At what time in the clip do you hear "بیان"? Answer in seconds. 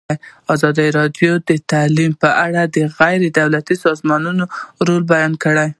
5.13-5.33